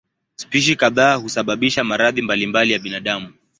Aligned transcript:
Spishi 0.35 0.75
kadhaa 0.75 1.15
husababisha 1.15 1.83
maradhi 1.83 2.21
mbalimbali 2.21 2.71
ya 2.73 2.79
binadamu. 2.79 3.33